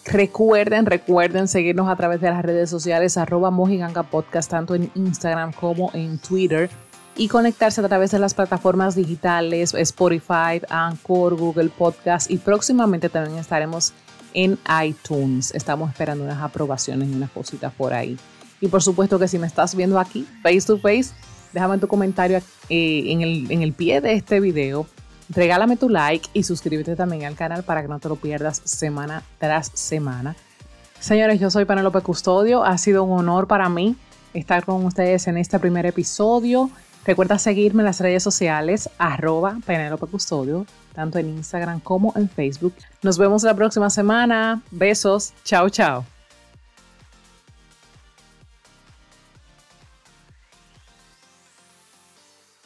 Recuerden, 0.05 0.87
recuerden 0.87 1.47
seguirnos 1.47 1.87
a 1.87 1.95
través 1.95 2.21
de 2.21 2.31
las 2.31 2.43
redes 2.43 2.69
sociales 2.71 3.17
arroba 3.17 3.51
Mojiganga 3.51 4.03
Podcast, 4.03 4.49
tanto 4.49 4.73
en 4.73 4.89
Instagram 4.95 5.53
como 5.53 5.91
en 5.93 6.17
Twitter 6.17 6.69
y 7.15 7.27
conectarse 7.27 7.81
a 7.81 7.87
través 7.87 8.11
de 8.11 8.19
las 8.19 8.33
plataformas 8.33 8.95
digitales 8.95 9.73
Spotify, 9.75 10.61
Anchor, 10.69 11.35
Google 11.35 11.69
Podcast 11.69 12.31
y 12.31 12.37
próximamente 12.37 13.09
también 13.09 13.37
estaremos 13.37 13.93
en 14.33 14.57
iTunes. 14.83 15.53
Estamos 15.53 15.89
esperando 15.91 16.23
unas 16.23 16.41
aprobaciones 16.41 17.09
y 17.09 17.13
unas 17.13 17.29
cositas 17.31 17.73
por 17.73 17.93
ahí. 17.93 18.17
Y 18.61 18.67
por 18.67 18.81
supuesto 18.83 19.19
que 19.19 19.27
si 19.27 19.39
me 19.39 19.47
estás 19.47 19.75
viendo 19.75 19.99
aquí, 19.99 20.27
face 20.41 20.61
to 20.61 20.77
face, 20.77 21.11
déjame 21.51 21.79
tu 21.79 21.87
comentario 21.87 22.37
eh, 22.69 23.03
en, 23.07 23.21
el, 23.21 23.51
en 23.51 23.61
el 23.61 23.73
pie 23.73 23.99
de 23.99 24.13
este 24.13 24.39
video. 24.39 24.85
Regálame 25.29 25.77
tu 25.77 25.89
like 25.89 26.29
y 26.33 26.43
suscríbete 26.43 26.95
también 26.95 27.25
al 27.25 27.35
canal 27.35 27.63
para 27.63 27.81
que 27.81 27.87
no 27.87 27.99
te 27.99 28.09
lo 28.09 28.17
pierdas 28.17 28.61
semana 28.65 29.23
tras 29.39 29.71
semana. 29.73 30.35
Señores, 30.99 31.39
yo 31.39 31.49
soy 31.49 31.65
Penelope 31.65 32.01
Custodio. 32.01 32.63
Ha 32.63 32.77
sido 32.77 33.03
un 33.03 33.17
honor 33.17 33.47
para 33.47 33.69
mí 33.69 33.95
estar 34.33 34.63
con 34.63 34.85
ustedes 34.85 35.27
en 35.27 35.37
este 35.37 35.57
primer 35.57 35.85
episodio. 35.85 36.69
Recuerda 37.05 37.39
seguirme 37.39 37.81
en 37.81 37.85
las 37.85 37.99
redes 37.99 38.21
sociales, 38.21 38.89
arroba 38.99 39.57
Penelope 39.65 40.05
Custodio, 40.05 40.67
tanto 40.93 41.17
en 41.17 41.29
Instagram 41.29 41.79
como 41.79 42.13
en 42.15 42.29
Facebook. 42.29 42.75
Nos 43.01 43.17
vemos 43.17 43.41
la 43.43 43.55
próxima 43.55 43.89
semana. 43.89 44.61
Besos. 44.69 45.33
Chao, 45.43 45.69
chao. 45.69 46.10